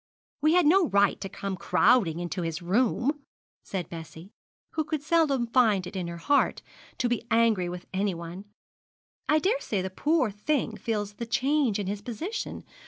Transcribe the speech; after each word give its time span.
'We 0.41 0.53
had 0.55 0.65
no 0.65 0.87
right 0.87 1.21
to 1.21 1.29
come 1.29 1.55
crowding 1.55 2.17
into 2.19 2.41
his 2.41 2.59
room,' 2.59 3.19
said 3.61 3.87
Bessie, 3.87 4.31
who 4.71 4.83
could 4.83 5.03
seldom 5.03 5.45
find 5.45 5.85
it 5.85 5.95
in 5.95 6.07
her 6.07 6.17
heart 6.17 6.63
to 6.97 7.07
be 7.07 7.27
angry 7.29 7.69
with 7.69 7.85
anyone. 7.93 8.45
'I 9.29 9.37
daresay 9.37 9.83
the 9.83 9.91
poor 9.91 10.31
thing 10.31 10.75
feels 10.75 11.13
the 11.13 11.27
change 11.27 11.77
in 11.77 11.85
his 11.85 12.01
position. 12.01 12.63